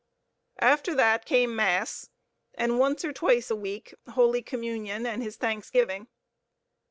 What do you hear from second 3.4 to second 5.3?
a week, Holy Communion and